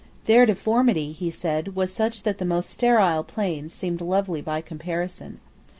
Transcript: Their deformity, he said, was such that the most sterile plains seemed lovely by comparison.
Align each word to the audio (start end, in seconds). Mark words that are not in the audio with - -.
Their 0.23 0.47
deformity, 0.47 1.11
he 1.11 1.29
said, 1.29 1.75
was 1.75 1.93
such 1.93 2.23
that 2.23 2.39
the 2.39 2.43
most 2.43 2.71
sterile 2.71 3.23
plains 3.23 3.71
seemed 3.71 4.01
lovely 4.01 4.41
by 4.41 4.59
comparison. 4.61 5.39